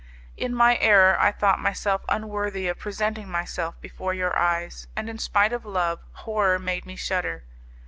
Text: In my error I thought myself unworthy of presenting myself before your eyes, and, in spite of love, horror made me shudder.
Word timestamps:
In 0.35 0.55
my 0.55 0.79
error 0.79 1.15
I 1.19 1.31
thought 1.31 1.59
myself 1.59 2.01
unworthy 2.09 2.67
of 2.67 2.79
presenting 2.79 3.29
myself 3.29 3.79
before 3.81 4.15
your 4.15 4.35
eyes, 4.35 4.87
and, 4.95 5.07
in 5.07 5.19
spite 5.19 5.53
of 5.53 5.63
love, 5.63 5.99
horror 6.11 6.57
made 6.57 6.87
me 6.87 6.95
shudder. 6.95 7.43